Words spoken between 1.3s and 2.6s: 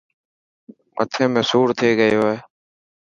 ۾ سوڙ ٿي گيو هي.